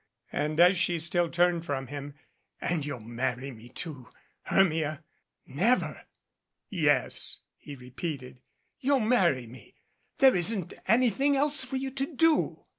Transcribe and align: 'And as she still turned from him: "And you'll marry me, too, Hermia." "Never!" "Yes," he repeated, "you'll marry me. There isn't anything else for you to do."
'And 0.31 0.59
as 0.59 0.79
she 0.79 0.97
still 0.97 1.29
turned 1.29 1.63
from 1.63 1.85
him: 1.85 2.15
"And 2.59 2.83
you'll 2.87 3.01
marry 3.01 3.51
me, 3.51 3.69
too, 3.69 4.09
Hermia." 4.45 5.03
"Never!" 5.45 6.01
"Yes," 6.71 7.41
he 7.55 7.75
repeated, 7.75 8.41
"you'll 8.79 8.99
marry 8.99 9.45
me. 9.45 9.75
There 10.17 10.35
isn't 10.35 10.73
anything 10.87 11.35
else 11.37 11.63
for 11.63 11.75
you 11.77 11.91
to 11.91 12.07
do." 12.15 12.65